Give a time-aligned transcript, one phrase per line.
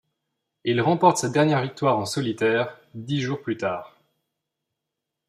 [0.63, 3.99] Il remporte sa dernière victoire en solitaire, dix jours plus tard.